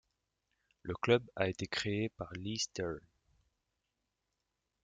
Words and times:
Le 0.81 0.95
club 0.95 1.21
a 1.35 1.47
été 1.47 1.67
créé 1.67 2.09
par 2.09 2.33
Lee 2.33 2.57
Stern. 2.57 2.97